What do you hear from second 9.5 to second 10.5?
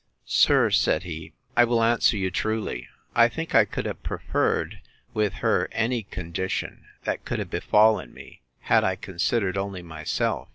only myself.